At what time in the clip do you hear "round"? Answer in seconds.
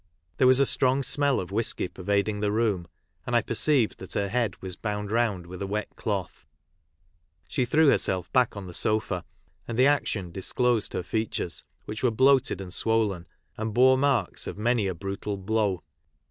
5.11-5.45